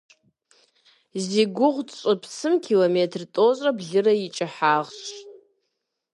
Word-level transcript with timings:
Зи 1.25 1.43
гугъу 1.55 1.83
тщӏы 1.87 2.13
псым 2.21 2.53
километр 2.65 3.21
тӏощӏрэ 3.33 3.71
блырэ 3.77 4.13
и 4.25 4.27
кӀыхьагъщ. 4.35 5.01